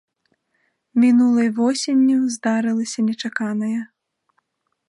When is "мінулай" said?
1.03-1.49